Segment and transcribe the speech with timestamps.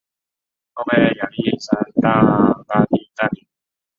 [0.73, 3.45] 后被亚历山大大帝占领。